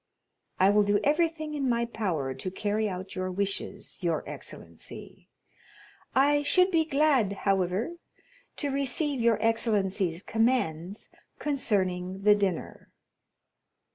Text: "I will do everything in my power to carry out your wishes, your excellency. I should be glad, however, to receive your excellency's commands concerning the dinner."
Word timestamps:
"I 0.59 0.71
will 0.71 0.81
do 0.81 0.99
everything 1.03 1.53
in 1.53 1.69
my 1.69 1.85
power 1.85 2.33
to 2.33 2.49
carry 2.49 2.89
out 2.89 3.13
your 3.15 3.29
wishes, 3.31 3.99
your 4.01 4.27
excellency. 4.27 5.29
I 6.15 6.41
should 6.41 6.71
be 6.71 6.85
glad, 6.85 7.33
however, 7.45 7.97
to 8.57 8.69
receive 8.71 9.21
your 9.21 9.37
excellency's 9.43 10.23
commands 10.23 11.07
concerning 11.37 12.23
the 12.23 12.33
dinner." 12.33 12.89